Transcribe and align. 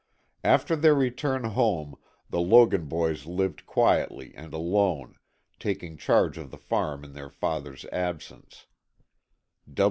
After 0.43 0.75
their 0.75 0.95
return 0.95 1.43
home 1.43 1.95
the 2.31 2.41
Logan 2.41 2.85
boys 2.87 3.27
lived 3.27 3.67
quietly 3.67 4.33
and 4.33 4.51
alone, 4.51 5.15
taking 5.59 5.95
charge 5.95 6.39
of 6.39 6.49
the 6.49 6.57
farm 6.57 7.03
in 7.03 7.13
their 7.13 7.29
father's 7.29 7.85
absence. 7.91 8.65